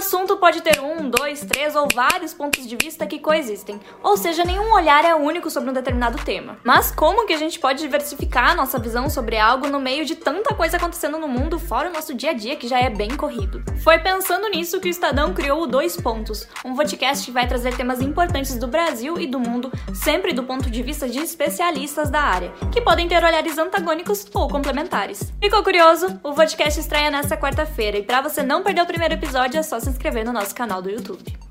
[0.00, 4.44] assunto pode ter um, dois, três ou vários pontos de vista que coexistem, ou seja,
[4.44, 6.58] nenhum olhar é único sobre um determinado tema.
[6.64, 10.54] Mas como que a gente pode diversificar nossa visão sobre algo no meio de tanta
[10.54, 13.62] coisa acontecendo no mundo fora o nosso dia a dia que já é bem corrido?
[13.84, 17.76] Foi pensando nisso que o Estadão criou o Dois Pontos, um podcast que vai trazer
[17.76, 22.22] temas importantes do Brasil e do mundo, sempre do ponto de vista de especialistas da
[22.22, 25.30] área, que podem ter olhares antagônicos ou complementares.
[25.38, 26.18] Ficou curioso?
[26.22, 29.78] O podcast estreia nesta quarta-feira e para você não perder o primeiro episódio é só
[29.90, 31.49] se inscrever no nosso canal do YouTube.